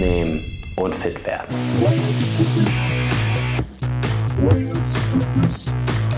abnehmen 0.00 0.40
und 0.76 0.94
fit 0.94 1.24
werden. 1.26 1.54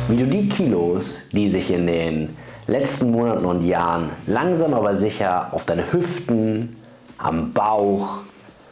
Wie 0.08 0.16
du 0.16 0.26
die 0.26 0.48
Kilos, 0.48 1.20
die 1.32 1.50
sich 1.50 1.70
in 1.70 1.86
den 1.86 2.36
letzten 2.68 3.10
Monaten 3.10 3.44
und 3.44 3.62
Jahren 3.62 4.10
langsam 4.26 4.74
aber 4.74 4.94
sicher 4.94 5.48
auf 5.52 5.64
deine 5.64 5.92
Hüften, 5.92 6.76
am 7.18 7.52
Bauch 7.52 8.20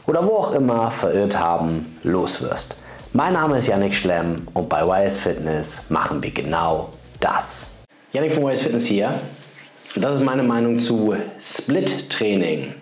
oder 0.07 0.25
wo 0.25 0.37
auch 0.37 0.53
immer 0.53 0.91
verirrt 0.91 1.39
haben, 1.39 1.99
loswirst. 2.03 2.77
Mein 3.13 3.33
Name 3.33 3.59
ist 3.59 3.67
Yannick 3.67 3.95
Schlemm 3.95 4.47
und 4.55 4.69
bei 4.69 4.83
YS 4.83 5.19
Fitness 5.19 5.83
machen 5.89 6.23
wir 6.23 6.31
genau 6.31 6.91
das. 7.19 7.69
Yannick 8.13 8.35
von 8.35 8.49
YS 8.49 8.61
Fitness 8.61 8.87
hier. 8.87 9.15
Das 9.97 10.19
ist 10.19 10.25
meine 10.25 10.45
Meinung 10.45 10.79
zu 10.79 11.17
Split 11.41 12.11
Training. 12.11 12.75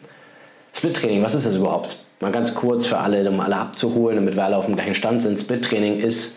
Split 0.74 0.96
Training, 0.96 1.22
was 1.22 1.34
ist 1.34 1.46
das 1.46 1.56
überhaupt? 1.56 1.96
Mal 2.20 2.32
ganz 2.32 2.54
kurz 2.54 2.86
für 2.86 2.98
alle, 2.98 3.28
um 3.28 3.40
alle 3.40 3.56
abzuholen, 3.56 4.16
damit 4.16 4.34
wir 4.34 4.44
alle 4.44 4.56
auf 4.56 4.66
dem 4.66 4.74
gleichen 4.74 4.94
Stand 4.94 5.22
sind. 5.22 5.38
Split 5.38 5.64
Training 5.64 6.00
ist, 6.00 6.36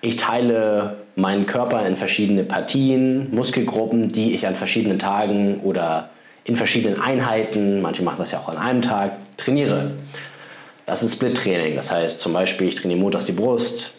ich 0.00 0.16
teile 0.16 0.98
meinen 1.16 1.46
Körper 1.46 1.84
in 1.86 1.96
verschiedene 1.96 2.44
Partien, 2.44 3.34
Muskelgruppen, 3.34 4.12
die 4.12 4.34
ich 4.34 4.46
an 4.46 4.54
verschiedenen 4.54 5.00
Tagen 5.00 5.60
oder 5.64 6.10
in 6.44 6.56
verschiedenen 6.56 7.00
Einheiten, 7.00 7.82
manche 7.82 8.02
machen 8.02 8.18
das 8.18 8.30
ja 8.30 8.38
auch 8.38 8.48
an 8.48 8.56
einem 8.56 8.80
Tag, 8.80 9.12
trainiere. 9.36 9.90
Das 10.86 11.02
ist 11.02 11.14
Split-Training. 11.14 11.74
Das 11.74 11.90
heißt 11.90 12.20
zum 12.20 12.32
Beispiel, 12.32 12.68
ich 12.68 12.76
trainiere 12.76 13.00
montags 13.00 13.26
die 13.26 13.32
Brust, 13.32 13.92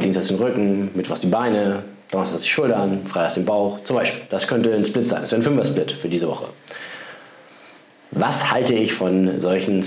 dienstags 0.00 0.28
den 0.28 0.36
Rücken, 0.36 0.90
mittwochs 0.94 1.20
die 1.20 1.26
Beine, 1.26 1.82
donnerstags 2.10 2.42
die 2.42 2.48
Schultern, 2.48 3.04
freitags 3.06 3.34
den 3.34 3.44
Bauch. 3.44 3.82
Zum 3.84 3.96
Beispiel. 3.96 4.22
Das 4.28 4.46
könnte 4.46 4.72
ein 4.72 4.84
Split 4.84 5.08
sein. 5.08 5.22
Das 5.22 5.32
wäre 5.32 5.40
ein 5.40 5.44
Fünfer-Split 5.44 5.92
für 5.92 6.08
diese 6.08 6.28
Woche. 6.28 6.44
Was 8.12 8.52
halte 8.52 8.74
ich 8.74 8.92
von 8.92 9.40
solchen 9.40 9.82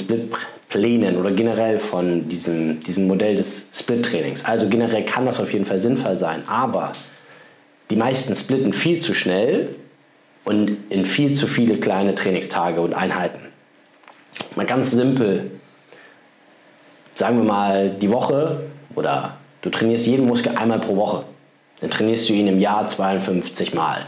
Split-Plänen 0.76 1.18
oder 1.18 1.32
generell 1.32 1.80
von 1.80 2.28
diesem, 2.28 2.80
diesem 2.82 3.08
Modell 3.08 3.36
des 3.36 3.70
Split-Trainings? 3.74 4.44
Also 4.46 4.68
generell 4.68 5.06
kann 5.06 5.26
das 5.26 5.40
auf 5.40 5.54
jeden 5.54 5.66
Fall 5.66 5.80
sinnvoll 5.80 6.16
sein, 6.16 6.44
aber 6.48 6.92
die 7.90 7.96
meisten 7.96 8.36
splitten 8.36 8.74
viel 8.74 9.00
zu 9.00 9.14
schnell 9.14 9.70
und 10.44 10.78
in 10.90 11.06
viel 11.06 11.34
zu 11.34 11.48
viele 11.48 11.78
kleine 11.78 12.14
Trainingstage 12.14 12.82
und 12.82 12.94
Einheiten. 12.94 13.40
Mal 14.56 14.66
ganz 14.66 14.92
simpel, 14.92 15.52
sagen 17.14 17.38
wir 17.38 17.46
mal 17.46 17.90
die 17.92 18.10
Woche 18.10 18.62
oder 18.96 19.38
du 19.62 19.70
trainierst 19.70 20.08
jeden 20.08 20.26
Muskel 20.26 20.56
einmal 20.58 20.80
pro 20.80 20.96
Woche. 20.98 21.24
Dann 21.80 21.90
trainierst 21.90 22.30
du 22.30 22.34
ihn 22.34 22.48
im 22.48 22.60
Jahr 22.60 22.88
52 22.88 23.74
Mal. 23.74 24.06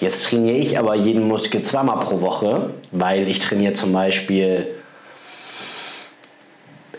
Jetzt 0.00 0.26
trainiere 0.26 0.56
ich 0.56 0.78
aber 0.78 0.94
jeden 0.94 1.26
Muskel 1.26 1.64
zweimal 1.64 1.98
pro 1.98 2.20
Woche, 2.20 2.70
weil 2.92 3.26
ich 3.28 3.40
trainiere 3.40 3.72
zum 3.72 3.92
Beispiel 3.92 4.68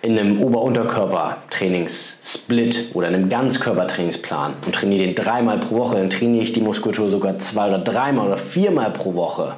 in 0.01 0.17
einem 0.17 0.41
Ober-Unterkörper-Trainingssplit 0.41 2.93
oder 2.93 3.07
einem 3.07 3.27
Ganzkörpertrainingsplan 3.29 4.55
und 4.65 4.75
trainiere 4.75 5.05
den 5.05 5.15
dreimal 5.15 5.59
pro 5.59 5.77
Woche, 5.77 5.95
dann 5.95 6.09
trainiere 6.09 6.43
ich 6.43 6.51
die 6.51 6.59
Muskulatur 6.61 7.09
sogar 7.09 7.39
zwei 7.39 7.69
oder 7.69 7.79
dreimal 7.79 8.27
oder 8.27 8.37
viermal 8.37 8.91
pro 8.91 9.13
Woche. 9.13 9.55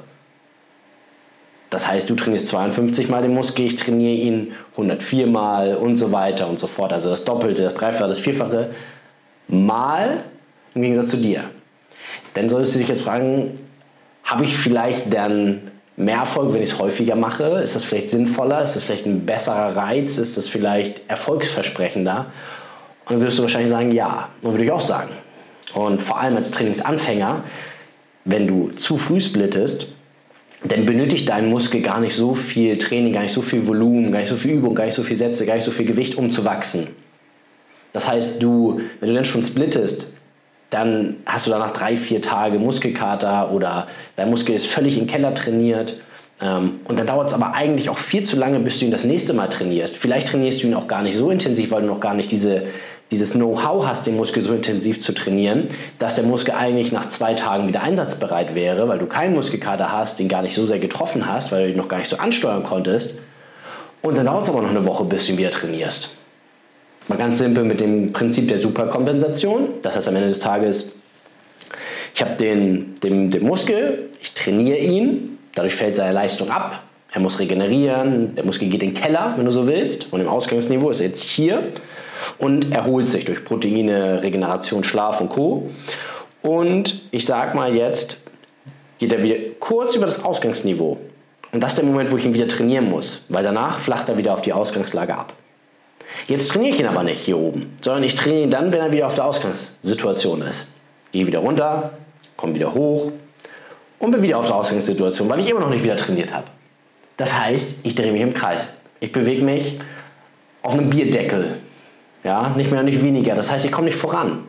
Das 1.69 1.87
heißt, 1.87 2.09
du 2.09 2.15
trainierst 2.15 2.47
52 2.47 3.09
Mal 3.09 3.21
den 3.21 3.33
Muskel, 3.33 3.65
ich 3.65 3.75
trainiere 3.77 4.13
ihn 4.13 4.53
104 4.71 5.25
Mal 5.25 5.75
und 5.75 5.95
so 5.97 6.11
weiter 6.11 6.49
und 6.49 6.59
so 6.59 6.67
fort. 6.67 6.91
Also 6.91 7.09
das 7.09 7.23
Doppelte, 7.23 7.63
das 7.63 7.75
Dreifache, 7.75 8.09
das 8.09 8.19
Vierfache 8.19 8.71
mal 9.47 10.25
im 10.75 10.81
Gegensatz 10.81 11.11
zu 11.11 11.17
dir. 11.17 11.45
Dann 12.33 12.49
solltest 12.49 12.75
du 12.75 12.79
dich 12.79 12.87
jetzt 12.87 13.03
fragen, 13.03 13.59
habe 14.23 14.43
ich 14.43 14.55
vielleicht 14.55 15.13
dann 15.13 15.71
mehr 15.97 16.17
Erfolg, 16.17 16.53
wenn 16.53 16.61
ich 16.61 16.71
es 16.71 16.79
häufiger 16.79 17.15
mache? 17.15 17.43
Ist 17.61 17.75
das 17.75 17.83
vielleicht 17.83 18.09
sinnvoller? 18.09 18.63
Ist 18.63 18.75
das 18.75 18.83
vielleicht 18.83 19.05
ein 19.05 19.25
besserer 19.25 19.75
Reiz? 19.75 20.17
Ist 20.17 20.37
das 20.37 20.47
vielleicht 20.47 21.01
erfolgsversprechender? 21.09 22.27
Und 23.05 23.15
dann 23.15 23.21
wirst 23.21 23.37
du 23.37 23.43
wahrscheinlich 23.43 23.69
sagen, 23.69 23.91
ja. 23.91 24.29
Und 24.41 24.51
würde 24.51 24.63
ich 24.63 24.71
auch 24.71 24.81
sagen. 24.81 25.09
Und 25.73 26.01
vor 26.01 26.19
allem 26.19 26.35
als 26.37 26.51
Trainingsanfänger, 26.51 27.43
wenn 28.25 28.47
du 28.47 28.69
zu 28.69 28.97
früh 28.97 29.19
splittest, 29.19 29.87
dann 30.63 30.85
benötigt 30.85 31.27
dein 31.29 31.49
Muskel 31.49 31.81
gar 31.81 31.99
nicht 31.99 32.15
so 32.15 32.35
viel 32.35 32.77
Training, 32.77 33.13
gar 33.13 33.23
nicht 33.23 33.33
so 33.33 33.41
viel 33.41 33.65
Volumen, 33.65 34.11
gar 34.11 34.19
nicht 34.19 34.29
so 34.29 34.35
viel 34.35 34.51
Übung, 34.51 34.75
gar 34.75 34.85
nicht 34.85 34.93
so 34.93 35.01
viel 35.01 35.15
Sätze, 35.15 35.45
gar 35.45 35.55
nicht 35.55 35.63
so 35.63 35.71
viel 35.71 35.85
Gewicht, 35.85 36.15
um 36.15 36.31
zu 36.31 36.45
wachsen. 36.45 36.87
Das 37.93 38.07
heißt, 38.07 38.41
du, 38.41 38.79
wenn 38.99 39.09
du 39.09 39.15
dann 39.15 39.25
schon 39.25 39.43
splittest, 39.43 40.07
dann 40.71 41.17
hast 41.25 41.45
du 41.45 41.51
danach 41.51 41.71
drei, 41.71 41.97
vier 41.97 42.21
Tage 42.21 42.57
Muskelkater 42.57 43.51
oder 43.51 43.87
dein 44.15 44.29
Muskel 44.29 44.55
ist 44.55 44.67
völlig 44.67 44.97
im 44.97 45.05
Keller 45.05 45.35
trainiert. 45.35 45.97
Ähm, 46.41 46.79
und 46.87 46.97
dann 46.97 47.05
dauert 47.05 47.27
es 47.27 47.33
aber 47.33 47.53
eigentlich 47.53 47.89
auch 47.89 47.97
viel 47.97 48.23
zu 48.23 48.37
lange, 48.37 48.57
bis 48.59 48.79
du 48.79 48.85
ihn 48.85 48.91
das 48.91 49.03
nächste 49.03 49.33
Mal 49.33 49.47
trainierst. 49.47 49.97
Vielleicht 49.97 50.29
trainierst 50.29 50.63
du 50.63 50.67
ihn 50.67 50.73
auch 50.73 50.87
gar 50.87 51.03
nicht 51.03 51.17
so 51.17 51.29
intensiv, 51.29 51.71
weil 51.71 51.81
du 51.81 51.87
noch 51.87 51.99
gar 51.99 52.13
nicht 52.13 52.31
diese, 52.31 52.63
dieses 53.11 53.33
Know-how 53.33 53.85
hast, 53.85 54.07
den 54.07 54.15
Muskel 54.15 54.41
so 54.41 54.53
intensiv 54.53 55.01
zu 55.01 55.13
trainieren, 55.13 55.67
dass 55.99 56.15
der 56.15 56.23
Muskel 56.23 56.55
eigentlich 56.55 56.93
nach 56.93 57.09
zwei 57.09 57.33
Tagen 57.33 57.67
wieder 57.67 57.83
einsatzbereit 57.83 58.55
wäre, 58.55 58.87
weil 58.87 58.97
du 58.97 59.07
keinen 59.07 59.35
Muskelkater 59.35 59.91
hast, 59.91 60.19
den 60.19 60.29
gar 60.29 60.41
nicht 60.41 60.55
so 60.55 60.65
sehr 60.65 60.79
getroffen 60.79 61.27
hast, 61.27 61.51
weil 61.51 61.65
du 61.65 61.71
ihn 61.71 61.77
noch 61.77 61.89
gar 61.89 61.97
nicht 61.97 62.09
so 62.09 62.17
ansteuern 62.17 62.63
konntest. 62.63 63.19
Und 64.01 64.17
dann 64.17 64.25
dauert 64.25 64.43
es 64.43 64.49
aber 64.49 64.61
noch 64.61 64.69
eine 64.69 64.85
Woche, 64.85 65.03
bis 65.03 65.25
du 65.25 65.33
ihn 65.33 65.37
wieder 65.37 65.51
trainierst. 65.51 66.15
Mal 67.07 67.17
ganz 67.17 67.39
simpel 67.39 67.63
mit 67.63 67.79
dem 67.79 68.13
Prinzip 68.13 68.47
der 68.47 68.57
Superkompensation. 68.57 69.69
Das 69.81 69.95
heißt 69.95 70.07
am 70.07 70.15
Ende 70.15 70.29
des 70.29 70.39
Tages, 70.39 70.93
ich 72.13 72.21
habe 72.21 72.35
den, 72.35 72.95
den, 73.01 73.31
den 73.31 73.43
Muskel, 73.43 74.09
ich 74.21 74.33
trainiere 74.33 74.77
ihn, 74.77 75.37
dadurch 75.55 75.75
fällt 75.75 75.95
seine 75.95 76.13
Leistung 76.13 76.49
ab. 76.49 76.83
Er 77.13 77.19
muss 77.19 77.39
regenerieren, 77.39 78.35
der 78.35 78.45
Muskel 78.45 78.69
geht 78.69 78.83
in 78.83 78.93
den 78.93 79.01
Keller, 79.01 79.33
wenn 79.35 79.45
du 79.45 79.51
so 79.51 79.67
willst. 79.67 80.13
Und 80.13 80.21
im 80.21 80.27
Ausgangsniveau 80.27 80.89
ist 80.89 81.01
er 81.01 81.07
jetzt 81.07 81.23
hier 81.23 81.67
und 82.37 82.71
erholt 82.71 83.09
sich 83.09 83.25
durch 83.25 83.43
Proteine, 83.43 84.21
Regeneration, 84.21 84.83
Schlaf 84.83 85.19
und 85.19 85.29
Co. 85.29 85.69
Und 86.41 87.01
ich 87.11 87.25
sag 87.25 87.53
mal 87.53 87.75
jetzt, 87.75 88.21
geht 88.99 89.11
er 89.11 89.23
wieder 89.23 89.35
kurz 89.59 89.95
über 89.95 90.05
das 90.05 90.23
Ausgangsniveau. 90.23 90.97
Und 91.51 91.61
das 91.61 91.73
ist 91.73 91.79
der 91.79 91.85
Moment, 91.85 92.11
wo 92.11 92.17
ich 92.17 92.25
ihn 92.25 92.33
wieder 92.33 92.47
trainieren 92.47 92.89
muss, 92.89 93.23
weil 93.27 93.43
danach 93.43 93.79
flacht 93.79 94.07
er 94.07 94.17
wieder 94.17 94.33
auf 94.33 94.41
die 94.41 94.53
Ausgangslage 94.53 95.13
ab. 95.13 95.33
Jetzt 96.31 96.49
trainiere 96.49 96.73
ich 96.73 96.79
ihn 96.79 96.87
aber 96.87 97.03
nicht 97.03 97.19
hier 97.19 97.37
oben, 97.37 97.75
sondern 97.81 98.03
ich 98.03 98.15
trainiere 98.15 98.43
ihn 98.43 98.49
dann, 98.49 98.71
wenn 98.71 98.79
er 98.79 98.93
wieder 98.93 99.05
auf 99.05 99.15
der 99.15 99.25
Ausgangssituation 99.25 100.41
ist. 100.43 100.65
Gehe 101.11 101.27
wieder 101.27 101.39
runter, 101.39 101.91
komme 102.37 102.55
wieder 102.55 102.73
hoch 102.73 103.11
und 103.99 104.11
bin 104.11 104.21
wieder 104.21 104.37
auf 104.37 104.45
der 104.45 104.55
Ausgangssituation, 104.55 105.29
weil 105.29 105.41
ich 105.41 105.49
immer 105.49 105.59
noch 105.59 105.69
nicht 105.69 105.83
wieder 105.83 105.97
trainiert 105.97 106.33
habe. 106.33 106.45
Das 107.17 107.37
heißt, 107.37 107.79
ich 107.83 107.95
drehe 107.95 108.13
mich 108.13 108.21
im 108.21 108.33
Kreis. 108.33 108.69
Ich 109.01 109.11
bewege 109.11 109.43
mich 109.43 109.77
auf 110.61 110.73
einem 110.73 110.89
Bierdeckel. 110.89 111.57
Ja, 112.23 112.53
nicht 112.55 112.71
mehr 112.71 112.79
und 112.79 112.85
nicht 112.85 113.03
weniger. 113.03 113.35
Das 113.35 113.51
heißt, 113.51 113.65
ich 113.65 113.71
komme 113.73 113.87
nicht 113.87 113.97
voran. 113.97 114.45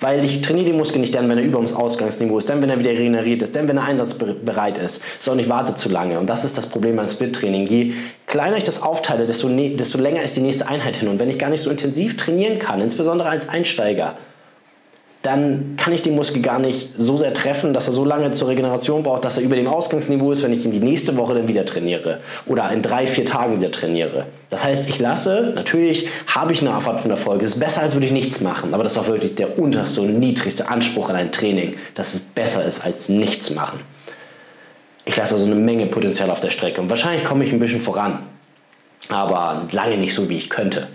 Weil 0.00 0.24
ich 0.24 0.40
trainiere 0.40 0.66
den 0.66 0.76
Muskel 0.76 1.00
nicht 1.00 1.14
dann, 1.14 1.28
wenn 1.28 1.38
er 1.38 1.44
über 1.44 1.60
dem 1.60 1.74
Ausgangsniveau 1.74 2.38
ist, 2.38 2.50
dann, 2.50 2.60
wenn 2.60 2.70
er 2.70 2.78
wieder 2.78 2.90
regeneriert 2.90 3.42
ist, 3.42 3.54
dann, 3.56 3.68
wenn 3.68 3.76
er 3.76 3.84
einsatzbereit 3.84 4.78
ist, 4.78 5.02
sondern 5.20 5.44
ich 5.44 5.48
warte 5.48 5.74
zu 5.74 5.88
lange. 5.88 6.18
Und 6.18 6.28
das 6.28 6.44
ist 6.44 6.58
das 6.58 6.66
Problem 6.66 6.96
beim 6.96 7.08
Split-Training. 7.08 7.66
Je 7.66 7.92
kleiner 8.26 8.56
ich 8.56 8.64
das 8.64 8.82
aufteile, 8.82 9.26
desto, 9.26 9.48
ne 9.48 9.70
desto 9.70 9.98
länger 9.98 10.22
ist 10.22 10.36
die 10.36 10.40
nächste 10.40 10.68
Einheit 10.68 10.96
hin. 10.96 11.08
Und 11.08 11.18
wenn 11.18 11.30
ich 11.30 11.38
gar 11.38 11.48
nicht 11.48 11.62
so 11.62 11.70
intensiv 11.70 12.16
trainieren 12.16 12.58
kann, 12.58 12.80
insbesondere 12.80 13.28
als 13.28 13.48
Einsteiger, 13.48 14.16
dann 15.24 15.76
kann 15.78 15.94
ich 15.94 16.02
den 16.02 16.14
Muskel 16.14 16.42
gar 16.42 16.58
nicht 16.58 16.90
so 16.98 17.16
sehr 17.16 17.32
treffen, 17.32 17.72
dass 17.72 17.86
er 17.86 17.94
so 17.94 18.04
lange 18.04 18.32
zur 18.32 18.48
Regeneration 18.48 19.02
braucht, 19.02 19.24
dass 19.24 19.38
er 19.38 19.42
über 19.42 19.56
dem 19.56 19.66
Ausgangsniveau 19.66 20.32
ist, 20.32 20.42
wenn 20.42 20.52
ich 20.52 20.66
ihn 20.66 20.70
die 20.70 20.80
nächste 20.80 21.16
Woche 21.16 21.32
dann 21.32 21.48
wieder 21.48 21.64
trainiere 21.64 22.20
oder 22.44 22.70
in 22.70 22.82
drei, 22.82 23.06
vier 23.06 23.24
Tagen 23.24 23.58
wieder 23.58 23.70
trainiere. 23.70 24.26
Das 24.50 24.64
heißt, 24.64 24.86
ich 24.86 24.98
lasse, 24.98 25.52
natürlich 25.54 26.08
habe 26.26 26.52
ich 26.52 26.60
eine 26.60 26.72
Art 26.72 27.00
von 27.00 27.10
Erfolg. 27.10 27.40
Es 27.40 27.54
ist 27.54 27.60
besser, 27.60 27.80
als 27.80 27.94
würde 27.94 28.04
ich 28.04 28.12
nichts 28.12 28.42
machen, 28.42 28.74
aber 28.74 28.82
das 28.82 28.92
ist 28.92 28.98
auch 28.98 29.06
wirklich 29.06 29.34
der 29.34 29.58
unterste 29.58 30.02
und 30.02 30.18
niedrigste 30.18 30.68
Anspruch 30.68 31.08
an 31.08 31.16
ein 31.16 31.32
Training, 31.32 31.74
dass 31.94 32.12
es 32.12 32.20
besser 32.20 32.62
ist 32.62 32.84
als 32.84 33.08
nichts 33.08 33.48
machen. 33.48 33.80
Ich 35.06 35.16
lasse 35.16 35.36
also 35.36 35.46
eine 35.46 35.54
Menge 35.54 35.86
Potenzial 35.86 36.30
auf 36.30 36.40
der 36.40 36.50
Strecke 36.50 36.82
und 36.82 36.90
wahrscheinlich 36.90 37.24
komme 37.24 37.44
ich 37.44 37.52
ein 37.52 37.60
bisschen 37.60 37.80
voran, 37.80 38.18
aber 39.08 39.68
lange 39.72 39.96
nicht 39.96 40.12
so, 40.12 40.28
wie 40.28 40.36
ich 40.36 40.50
könnte. 40.50 40.86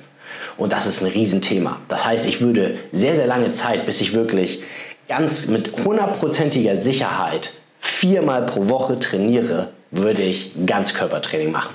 Und 0.59 0.73
das 0.73 0.85
ist 0.85 1.01
ein 1.01 1.07
Riesenthema. 1.07 1.77
Das 1.88 2.06
heißt, 2.06 2.25
ich 2.25 2.41
würde 2.41 2.77
sehr, 2.91 3.15
sehr 3.15 3.27
lange 3.27 3.51
Zeit, 3.51 3.85
bis 3.85 4.01
ich 4.01 4.13
wirklich 4.13 4.61
ganz 5.07 5.47
mit 5.47 5.85
hundertprozentiger 5.85 6.75
Sicherheit 6.75 7.51
viermal 7.79 8.45
pro 8.45 8.67
Woche 8.67 9.00
trainiere, 9.00 9.69
würde 9.89 10.21
ich 10.21 10.51
Ganzkörpertraining 10.65 11.51
machen. 11.51 11.73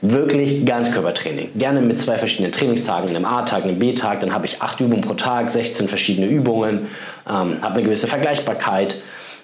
Wirklich 0.00 0.64
Ganzkörpertraining. 0.64 1.50
Gerne 1.56 1.80
mit 1.80 1.98
zwei 1.98 2.16
verschiedenen 2.16 2.52
Trainingstagen, 2.52 3.08
einem 3.08 3.24
A-Tag, 3.24 3.64
einem 3.64 3.78
B-Tag. 3.78 4.20
Dann 4.20 4.32
habe 4.32 4.46
ich 4.46 4.62
acht 4.62 4.80
Übungen 4.80 5.02
pro 5.02 5.14
Tag, 5.14 5.50
16 5.50 5.88
verschiedene 5.88 6.28
Übungen, 6.28 6.88
ähm, 7.28 7.60
habe 7.60 7.74
eine 7.74 7.82
gewisse 7.82 8.06
Vergleichbarkeit. 8.06 8.96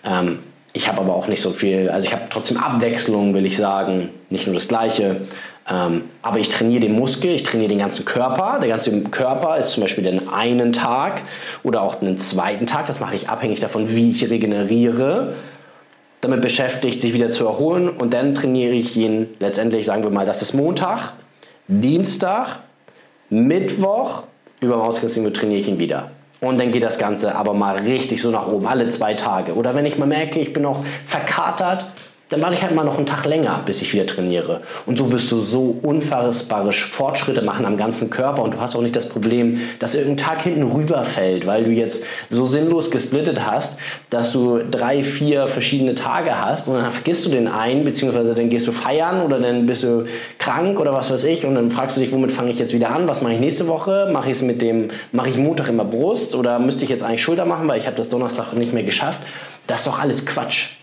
Ähm, 0.04 0.38
ich 0.72 0.88
habe 0.88 1.00
aber 1.00 1.14
auch 1.14 1.26
nicht 1.26 1.40
so 1.40 1.50
viel, 1.50 1.90
also 1.90 2.06
ich 2.06 2.12
habe 2.12 2.24
trotzdem 2.30 2.56
Abwechslung, 2.56 3.34
will 3.34 3.44
ich 3.44 3.56
sagen, 3.56 4.10
nicht 4.28 4.46
nur 4.46 4.54
das 4.54 4.68
Gleiche. 4.68 5.22
Ähm, 5.68 6.04
aber 6.22 6.38
ich 6.38 6.48
trainiere 6.48 6.80
den 6.80 6.92
Muskel, 6.92 7.34
ich 7.34 7.42
trainiere 7.42 7.68
den 7.68 7.78
ganzen 7.78 8.04
Körper. 8.04 8.58
Der 8.60 8.68
ganze 8.68 9.02
Körper 9.02 9.56
ist 9.58 9.70
zum 9.70 9.82
Beispiel 9.82 10.04
den 10.04 10.28
einen 10.28 10.72
Tag 10.72 11.22
oder 11.62 11.82
auch 11.82 12.00
einen 12.00 12.18
zweiten 12.18 12.66
Tag. 12.66 12.86
Das 12.86 13.00
mache 13.00 13.16
ich 13.16 13.28
abhängig 13.28 13.60
davon, 13.60 13.94
wie 13.94 14.10
ich 14.10 14.28
regeneriere. 14.30 15.34
damit 16.20 16.42
beschäftigt, 16.42 17.00
sich 17.00 17.14
wieder 17.14 17.30
zu 17.30 17.46
erholen 17.46 17.88
und 17.88 18.12
dann 18.12 18.34
trainiere 18.34 18.74
ich 18.74 18.94
ihn 18.94 19.28
letztendlich, 19.38 19.86
sagen 19.86 20.02
wir 20.02 20.10
mal, 20.10 20.26
das 20.26 20.42
ist 20.42 20.52
Montag, 20.52 21.14
Dienstag, 21.66 22.60
Mittwoch, 23.30 24.24
über 24.60 24.74
dem 24.74 24.82
Hauskreisling 24.82 25.32
trainiere 25.32 25.60
ich 25.60 25.68
ihn 25.68 25.78
wieder. 25.78 26.10
Und 26.40 26.58
dann 26.58 26.72
geht 26.72 26.82
das 26.82 26.98
Ganze 26.98 27.34
aber 27.34 27.52
mal 27.52 27.76
richtig 27.76 28.22
so 28.22 28.30
nach 28.30 28.46
oben, 28.46 28.66
alle 28.66 28.88
zwei 28.88 29.14
Tage. 29.14 29.54
Oder 29.54 29.74
wenn 29.74 29.84
ich 29.84 29.98
mal 29.98 30.06
merke, 30.06 30.38
ich 30.38 30.52
bin 30.52 30.62
noch 30.62 30.84
verkatert, 31.04 31.84
dann 32.30 32.38
mache 32.38 32.54
ich 32.54 32.62
halt 32.62 32.74
mal 32.74 32.84
noch 32.84 32.96
einen 32.96 33.06
Tag 33.06 33.26
länger, 33.26 33.60
bis 33.66 33.82
ich 33.82 33.92
wieder 33.92 34.06
trainiere. 34.06 34.60
Und 34.86 34.96
so 34.96 35.10
wirst 35.10 35.32
du 35.32 35.40
so 35.40 35.76
unfassbare 35.82 36.70
Fortschritte 36.72 37.42
machen 37.42 37.66
am 37.66 37.76
ganzen 37.76 38.08
Körper 38.08 38.42
und 38.42 38.54
du 38.54 38.60
hast 38.60 38.76
auch 38.76 38.82
nicht 38.82 38.94
das 38.94 39.08
Problem, 39.08 39.60
dass 39.80 39.96
irgendein 39.96 40.16
Tag 40.16 40.42
hinten 40.42 40.62
rüberfällt, 40.62 41.44
weil 41.46 41.64
du 41.64 41.72
jetzt 41.72 42.04
so 42.28 42.46
sinnlos 42.46 42.92
gesplittet 42.92 43.44
hast, 43.44 43.78
dass 44.10 44.30
du 44.30 44.60
drei, 44.70 45.02
vier 45.02 45.48
verschiedene 45.48 45.96
Tage 45.96 46.38
hast 46.38 46.68
und 46.68 46.74
dann 46.74 46.92
vergisst 46.92 47.26
du 47.26 47.30
den 47.30 47.48
einen, 47.48 47.84
beziehungsweise 47.84 48.32
dann 48.32 48.48
gehst 48.48 48.68
du 48.68 48.72
feiern 48.72 49.22
oder 49.22 49.40
dann 49.40 49.66
bist 49.66 49.82
du 49.82 50.04
krank 50.38 50.78
oder 50.78 50.92
was 50.92 51.10
weiß 51.10 51.24
ich 51.24 51.44
und 51.44 51.56
dann 51.56 51.72
fragst 51.72 51.96
du 51.96 52.00
dich, 52.00 52.12
womit 52.12 52.30
fange 52.30 52.50
ich 52.50 52.60
jetzt 52.60 52.72
wieder 52.72 52.94
an? 52.94 53.08
Was 53.08 53.22
mache 53.22 53.32
ich 53.32 53.40
nächste 53.40 53.66
Woche? 53.66 54.08
Mache 54.12 54.26
ich 54.26 54.36
es 54.36 54.42
mit 54.42 54.62
dem, 54.62 54.88
mache 55.10 55.30
ich 55.30 55.36
Montag 55.36 55.68
immer 55.68 55.84
Brust 55.84 56.36
oder 56.36 56.60
müsste 56.60 56.84
ich 56.84 56.90
jetzt 56.90 57.02
eigentlich 57.02 57.22
Schulter 57.22 57.44
machen, 57.44 57.66
weil 57.66 57.78
ich 57.78 57.86
habe 57.86 57.96
das 57.96 58.08
Donnerstag 58.08 58.52
nicht 58.52 58.72
mehr 58.72 58.84
geschafft? 58.84 59.20
Das 59.66 59.80
ist 59.80 59.88
doch 59.88 59.98
alles 59.98 60.24
Quatsch. 60.24 60.79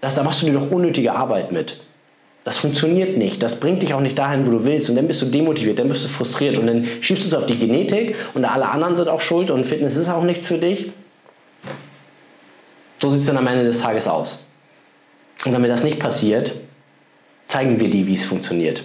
Das, 0.00 0.14
da 0.14 0.22
machst 0.22 0.42
du 0.42 0.46
dir 0.46 0.52
doch 0.52 0.70
unnötige 0.70 1.12
Arbeit 1.12 1.52
mit. 1.52 1.78
Das 2.44 2.56
funktioniert 2.56 3.16
nicht. 3.16 3.42
Das 3.42 3.60
bringt 3.60 3.82
dich 3.82 3.94
auch 3.94 4.00
nicht 4.00 4.18
dahin, 4.18 4.46
wo 4.46 4.50
du 4.50 4.64
willst. 4.64 4.88
Und 4.88 4.96
dann 4.96 5.06
bist 5.06 5.20
du 5.20 5.26
demotiviert, 5.26 5.78
dann 5.78 5.88
bist 5.88 6.04
du 6.04 6.08
frustriert. 6.08 6.56
Und 6.56 6.66
dann 6.66 6.86
schiebst 7.00 7.24
du 7.24 7.28
es 7.28 7.34
auf 7.34 7.46
die 7.46 7.58
Genetik 7.58 8.16
und 8.34 8.44
alle 8.44 8.68
anderen 8.68 8.96
sind 8.96 9.08
auch 9.08 9.20
schuld 9.20 9.50
und 9.50 9.66
Fitness 9.66 9.96
ist 9.96 10.08
auch 10.08 10.22
nichts 10.22 10.48
für 10.48 10.58
dich. 10.58 10.92
So 13.00 13.10
sieht 13.10 13.20
es 13.20 13.26
dann 13.26 13.36
am 13.36 13.46
Ende 13.46 13.64
des 13.64 13.80
Tages 13.80 14.06
aus. 14.08 14.38
Und 15.44 15.52
damit 15.52 15.70
das 15.70 15.84
nicht 15.84 15.98
passiert, 15.98 16.52
zeigen 17.48 17.80
wir 17.80 17.90
dir, 17.90 18.06
wie 18.06 18.14
es 18.14 18.24
funktioniert. 18.24 18.82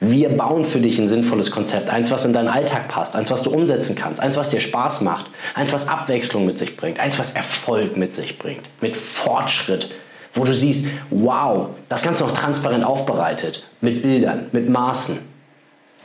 Wir 0.00 0.28
bauen 0.28 0.64
für 0.64 0.78
dich 0.78 0.98
ein 1.00 1.08
sinnvolles 1.08 1.50
Konzept, 1.50 1.90
eins, 1.90 2.12
was 2.12 2.24
in 2.24 2.32
deinen 2.32 2.48
Alltag 2.48 2.86
passt, 2.86 3.16
eins, 3.16 3.32
was 3.32 3.42
du 3.42 3.50
umsetzen 3.50 3.96
kannst, 3.96 4.22
eins, 4.22 4.36
was 4.36 4.48
dir 4.48 4.60
Spaß 4.60 5.00
macht, 5.00 5.26
eins, 5.54 5.72
was 5.72 5.88
Abwechslung 5.88 6.46
mit 6.46 6.56
sich 6.56 6.76
bringt, 6.76 7.00
eins, 7.00 7.18
was 7.18 7.30
Erfolg 7.30 7.96
mit 7.96 8.14
sich 8.14 8.38
bringt, 8.38 8.62
mit 8.80 8.96
Fortschritt, 8.96 9.90
wo 10.32 10.44
du 10.44 10.52
siehst, 10.52 10.86
wow, 11.10 11.68
das 11.88 12.02
Ganze 12.02 12.24
noch 12.24 12.32
transparent 12.32 12.84
aufbereitet, 12.84 13.68
mit 13.80 14.02
Bildern, 14.02 14.48
mit 14.52 14.68
Maßen, 14.68 15.18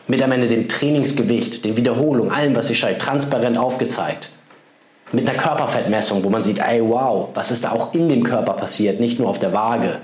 mit 0.07 0.21
am 0.21 0.31
Ende 0.31 0.47
dem 0.47 0.67
Trainingsgewicht, 0.67 1.63
den 1.63 1.77
Wiederholungen, 1.77 2.31
allem, 2.31 2.55
was 2.55 2.67
sich 2.67 2.79
scheint, 2.79 2.99
transparent 2.99 3.57
aufgezeigt. 3.57 4.29
Mit 5.11 5.29
einer 5.29 5.37
Körperfettmessung, 5.37 6.23
wo 6.23 6.29
man 6.29 6.43
sieht, 6.43 6.59
ey, 6.59 6.81
wow, 6.81 7.29
was 7.33 7.51
ist 7.51 7.63
da 7.63 7.71
auch 7.71 7.93
in 7.93 8.09
dem 8.09 8.23
Körper 8.23 8.53
passiert, 8.53 8.99
nicht 8.99 9.19
nur 9.19 9.29
auf 9.29 9.39
der 9.39 9.53
Waage. 9.53 9.99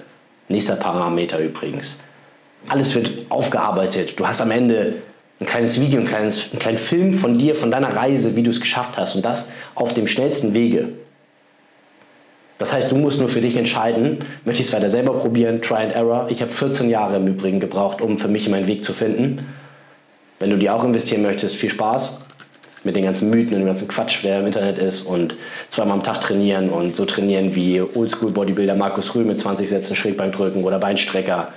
Nächster 0.48 0.76
Parameter 0.76 1.40
übrigens. 1.40 1.98
Alles 2.68 2.94
wird 2.94 3.12
aufgearbeitet. 3.30 4.20
Du 4.20 4.28
hast 4.28 4.42
am 4.42 4.52
Ende 4.52 4.96
ein 5.40 5.46
kleines 5.46 5.80
Video, 5.80 6.00
ein 6.00 6.06
kleines, 6.06 6.52
einen 6.52 6.60
kleinen 6.60 6.78
Film 6.78 7.14
von 7.14 7.38
dir, 7.38 7.56
von 7.56 7.72
deiner 7.72 7.96
Reise, 7.96 8.36
wie 8.36 8.44
du 8.44 8.52
es 8.52 8.60
geschafft 8.60 8.98
hast 8.98 9.16
und 9.16 9.24
das 9.24 9.50
auf 9.76 9.94
dem 9.94 10.08
schnellsten 10.08 10.54
Wege. 10.54 10.90
Das 12.60 12.74
heißt, 12.74 12.92
du 12.92 12.98
musst 12.98 13.22
nur 13.22 13.30
für 13.30 13.40
dich 13.40 13.56
entscheiden, 13.56 14.20
möchte 14.44 14.62
ich 14.62 14.68
es 14.68 14.74
weiter 14.74 14.90
selber 14.90 15.14
probieren, 15.14 15.62
Try 15.62 15.78
and 15.78 15.96
Error. 15.96 16.28
Ich 16.30 16.42
habe 16.42 16.52
14 16.52 16.90
Jahre 16.90 17.16
im 17.16 17.26
Übrigen 17.26 17.62
gebraucht, 17.62 18.02
um 18.02 18.20
für 18.20 18.28
mich 18.28 18.50
meinen 18.50 18.68
Weg 18.68 18.84
zu 18.84 18.92
finden. 18.92 19.48
Wenn 20.40 20.50
du 20.50 20.58
die 20.58 20.70
auch 20.70 20.84
investieren 20.84 21.22
möchtest, 21.22 21.56
viel 21.56 21.70
Spaß 21.70 22.20
mit 22.84 22.98
den 22.98 23.06
ganzen 23.06 23.30
Mythen 23.30 23.54
und 23.54 23.62
dem 23.62 23.66
ganzen 23.66 23.88
Quatsch, 23.88 24.26
der 24.26 24.42
im 24.42 24.46
Internet 24.46 24.78
ist 24.78 25.04
und 25.04 25.38
zweimal 25.70 25.94
am 25.94 26.04
Tag 26.04 26.20
trainieren 26.20 26.70
und 26.70 26.98
so 26.98 27.06
trainieren 27.06 27.56
wie 27.56 27.82
Oldschool-Bodybuilder 27.82 28.76
Markus 28.76 29.16
Rühl 29.16 29.24
mit 29.24 29.40
20 29.40 29.70
Sätzen 29.70 29.96
Schrägbank 29.96 30.34
drücken 30.34 30.66
oder 30.66 30.80
Beinstrecker. 30.80 31.54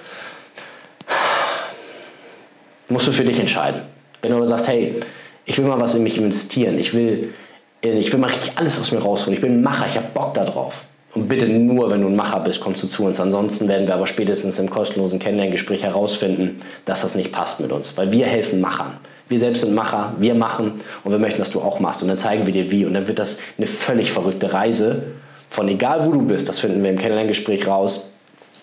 Musst 2.89 3.09
du 3.09 3.13
für 3.13 3.25
dich 3.25 3.41
entscheiden. 3.41 3.83
Wenn 4.21 4.31
du 4.31 4.37
aber 4.37 4.47
sagst, 4.47 4.69
hey, 4.69 5.01
ich 5.47 5.59
will 5.59 5.65
mal 5.65 5.81
was 5.81 5.97
in 5.97 6.05
mich 6.05 6.17
investieren, 6.17 6.79
ich 6.79 6.95
will, 6.95 7.35
ich 7.81 8.13
will 8.13 8.21
mal 8.21 8.31
richtig 8.31 8.53
alles 8.55 8.79
aus 8.81 8.93
mir 8.93 9.01
rausholen, 9.01 9.35
ich 9.35 9.41
bin 9.41 9.55
ein 9.55 9.63
Macher, 9.63 9.87
ich 9.87 9.97
habe 9.97 10.07
Bock 10.15 10.35
darauf 10.35 10.85
und 11.15 11.29
bitte 11.29 11.47
nur, 11.47 11.91
wenn 11.91 12.01
du 12.01 12.07
ein 12.07 12.17
Macher 12.17 12.41
bist, 12.41 12.61
kommst 12.61 12.83
du 12.83 12.87
zu 12.87 13.05
uns. 13.05 13.21
Ansonsten 13.21 13.69
werden 13.69 13.87
wir 13.87 13.95
aber 13.95 14.07
spätestens 14.07 14.59
im 14.59 14.71
kostenlosen 14.71 15.19
Kennenlerngespräch 15.19 15.83
herausfinden, 15.83 16.61
dass 16.87 17.03
das 17.03 17.15
nicht 17.15 17.33
passt 17.33 17.61
mit 17.61 17.71
uns. 17.71 17.97
Weil 17.97 18.13
wir 18.13 18.27
helfen 18.27 18.61
Machern. 18.61 18.95
Wir 19.29 19.39
selbst 19.39 19.61
sind 19.61 19.75
Macher, 19.75 20.15
wir 20.19 20.35
machen 20.35 20.73
und 21.05 21.13
wir 21.13 21.19
möchten, 21.19 21.39
dass 21.39 21.51
du 21.51 21.61
auch 21.61 21.81
machst. 21.81 22.03
Und 22.03 22.09
dann 22.09 22.17
zeigen 22.17 22.47
wir 22.47 22.53
dir 22.53 22.71
wie. 22.71 22.87
Und 22.87 22.95
dann 22.95 23.09
wird 23.09 23.19
das 23.19 23.39
eine 23.59 23.67
völlig 23.67 24.11
verrückte 24.11 24.53
Reise 24.53 25.03
von 25.51 25.69
egal 25.69 26.07
wo 26.07 26.13
du 26.13 26.23
bist. 26.23 26.49
Das 26.49 26.59
finden 26.59 26.83
wir 26.83 26.91
im 26.91 26.99
Kennenlerngespräch 26.99 27.67
raus. 27.67 28.07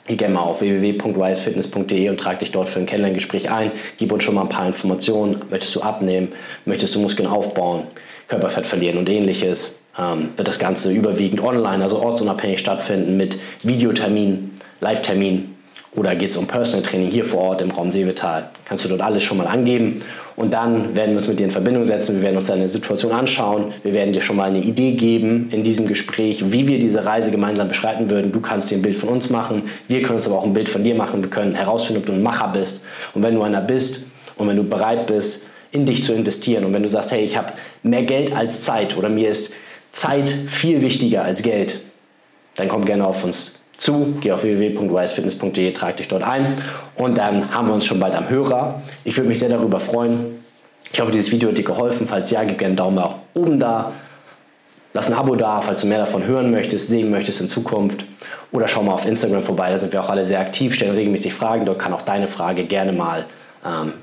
Geh 0.08 0.28
mal 0.28 0.42
auf 0.42 0.62
www.wisefitness.de 0.62 2.10
und 2.10 2.20
trag 2.20 2.40
dich 2.40 2.52
dort 2.52 2.68
für 2.68 2.80
ein 2.80 2.88
Kennenlerngespräch 2.88 3.52
ein. 3.52 3.72
Gib 3.98 4.12
uns 4.12 4.24
schon 4.24 4.34
mal 4.34 4.42
ein 4.42 4.50
paar 4.50 4.66
Informationen. 4.66 5.40
Möchtest 5.52 5.76
du 5.76 5.82
abnehmen? 5.82 6.30
Möchtest 6.66 6.96
du 6.96 7.00
Muskeln 7.00 7.30
aufbauen? 7.30 7.84
Körperfett 8.28 8.66
verlieren 8.66 8.98
und 8.98 9.08
ähnliches? 9.08 9.79
Ähm, 10.00 10.30
wird 10.36 10.48
das 10.48 10.60
Ganze 10.60 10.92
überwiegend 10.92 11.42
online, 11.42 11.84
also 11.84 12.02
ortsunabhängig 12.02 12.60
stattfinden 12.60 13.18
mit 13.18 13.38
Videotermin, 13.64 14.52
Live-Termin 14.80 15.56
oder 15.96 16.16
geht 16.16 16.30
es 16.30 16.38
um 16.38 16.46
Personal 16.46 16.84
Training 16.84 17.10
hier 17.10 17.26
vor 17.26 17.42
Ort 17.42 17.62
im 17.62 17.72
Raum 17.72 17.90
Seevetal. 17.90 18.50
Kannst 18.66 18.86
du 18.86 18.90
dort 18.90 19.02
alles 19.02 19.24
schon 19.24 19.38
mal 19.38 19.48
angeben 19.48 20.02
und 20.36 20.54
dann 20.54 20.96
werden 20.96 21.12
wir 21.12 21.18
uns 21.18 21.28
mit 21.28 21.40
dir 21.40 21.46
in 21.46 21.52
Verbindung 21.52 21.84
setzen, 21.86 22.18
wir 22.18 22.22
werden 22.22 22.38
uns 22.38 22.48
deine 22.48 22.70
Situation 22.70 23.12
anschauen, 23.12 23.74
wir 23.84 23.94
werden 23.94 24.14
dir 24.14 24.22
schon 24.22 24.36
mal 24.36 24.50
eine 24.50 24.60
Idee 24.60 24.92
geben 24.94 25.50
in 25.52 25.64
diesem 25.64 25.88
Gespräch, 25.88 26.52
wie 26.52 26.68
wir 26.68 26.80
diese 26.80 27.06
Reise 27.06 27.32
gemeinsam 27.32 27.68
beschreiten 27.68 28.10
würden. 28.10 28.32
Du 28.32 28.40
kannst 28.40 28.70
dir 28.70 28.76
ein 28.76 28.82
Bild 28.82 28.98
von 28.98 29.10
uns 29.10 29.30
machen, 29.30 29.64
wir 29.88 30.02
können 30.04 30.18
uns 30.18 30.28
aber 30.28 30.38
auch 30.38 30.46
ein 30.46 30.54
Bild 30.54 30.70
von 30.70 30.84
dir 30.84 30.96
machen, 30.96 31.24
wir 31.24 31.30
können 31.30 31.56
herausfinden, 31.56 32.02
ob 32.02 32.06
du 32.06 32.14
ein 32.14 32.24
Macher 32.24 32.50
bist 32.50 32.82
und 33.16 33.24
wenn 33.24 33.34
du 33.34 33.42
einer 33.42 33.62
bist 33.62 34.06
und 34.38 34.48
wenn 34.48 34.58
du 34.58 34.64
bereit 34.64 35.08
bist, 35.08 35.42
in 35.72 35.86
dich 35.86 36.04
zu 36.04 36.14
investieren 36.14 36.66
und 36.66 36.74
wenn 36.74 36.84
du 36.84 36.90
sagst, 36.90 37.12
hey, 37.12 37.24
ich 37.24 37.38
habe 37.38 37.54
mehr 37.84 38.04
Geld 38.04 38.36
als 38.36 38.62
Zeit 38.62 38.98
oder 38.98 39.10
mir 39.10 39.30
ist 39.30 39.54
Zeit 39.92 40.30
viel 40.30 40.82
wichtiger 40.82 41.24
als 41.24 41.42
Geld, 41.42 41.82
dann 42.56 42.68
komm 42.68 42.86
gerne 42.86 43.06
auf 43.06 43.24
uns 43.24 43.56
zu, 43.78 44.16
geh 44.20 44.32
auf 44.32 44.44
www.wisefitness.de, 44.44 45.72
trag 45.72 45.98
dich 45.98 46.08
dort 46.08 46.24
ein 46.24 46.56
und 46.96 47.18
dann 47.18 47.54
haben 47.54 47.68
wir 47.68 47.74
uns 47.74 47.86
schon 47.86 48.00
bald 48.00 48.14
am 48.14 48.30
Hörer. 48.30 48.82
Ich 49.04 49.16
würde 49.18 49.30
mich 49.30 49.40
sehr 49.40 49.50
darüber 49.50 49.80
freuen. 49.80 50.40
Ich 50.92 51.00
hoffe, 51.00 51.12
dieses 51.12 51.32
Video 51.32 51.50
hat 51.50 51.58
dir 51.58 51.64
geholfen. 51.64 52.08
Falls 52.08 52.32
ja, 52.32 52.44
gib 52.44 52.58
gerne 52.58 52.72
einen 52.72 52.78
Daumen 52.78 52.96
nach 52.96 53.16
oben 53.34 53.60
da. 53.60 53.94
Lass 54.94 55.08
ein 55.08 55.14
Abo 55.14 55.36
da, 55.36 55.62
falls 55.62 55.82
du 55.82 55.88
mehr 55.88 56.00
davon 56.00 56.26
hören 56.26 56.50
möchtest, 56.50 56.90
sehen 56.90 57.12
möchtest 57.12 57.42
in 57.42 57.48
Zukunft. 57.48 58.06
Oder 58.52 58.68
schau 58.68 58.82
mal 58.82 58.94
auf 58.94 59.06
Instagram 59.06 59.44
vorbei, 59.44 59.70
da 59.70 59.78
sind 59.78 59.94
wir 59.94 60.02
auch 60.02 60.10
alle 60.10 60.26
sehr 60.26 60.40
aktiv, 60.40 60.74
stellen 60.74 60.96
regelmäßig 60.96 61.34
Fragen. 61.34 61.66
Dort 61.66 61.78
kann 61.78 61.94
auch 61.94 62.02
deine 62.02 62.28
Frage 62.28 62.64
gerne 62.64 62.92
mal 62.92 63.26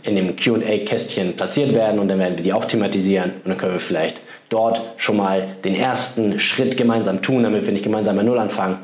in 0.03 0.17
dem 0.17 0.37
QA-Kästchen 0.37 1.35
platziert 1.35 1.75
werden 1.75 1.99
und 1.99 2.09
dann 2.09 2.19
werden 2.19 2.37
wir 2.37 2.43
die 2.43 2.53
auch 2.53 2.67
thematisieren 2.67 3.33
und 3.43 3.49
dann 3.49 3.57
können 3.57 3.73
wir 3.73 3.81
vielleicht 3.81 4.21
dort 4.49 4.81
schon 4.97 5.17
mal 5.17 5.49
den 5.65 5.75
ersten 5.75 6.39
Schritt 6.39 6.77
gemeinsam 6.77 7.23
tun, 7.23 7.43
damit 7.43 7.65
wir 7.65 7.73
nicht 7.73 7.85
gemeinsam 7.85 8.17
bei 8.17 8.23
Null 8.23 8.39
anfangen. 8.39 8.79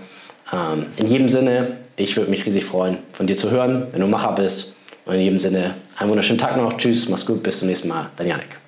Ähm, 0.53 0.87
in 0.97 1.07
jedem 1.07 1.29
Sinne, 1.29 1.77
ich 1.97 2.17
würde 2.17 2.31
mich 2.31 2.47
riesig 2.47 2.65
freuen, 2.65 2.99
von 3.13 3.27
dir 3.27 3.37
zu 3.37 3.51
hören, 3.51 3.87
wenn 3.93 4.01
du 4.01 4.07
Macher 4.07 4.33
bist. 4.33 4.75
Und 5.05 5.15
in 5.15 5.21
jedem 5.21 5.39
Sinne, 5.39 5.75
einen 5.99 6.11
wunderschönen 6.11 6.39
Tag 6.39 6.57
noch. 6.57 6.77
Tschüss, 6.77 7.09
mach's 7.09 7.27
gut, 7.27 7.43
bis 7.43 7.59
zum 7.59 7.69
nächsten 7.69 7.89
Mal. 7.89 8.11
Dein 8.17 8.29
Janik. 8.29 8.62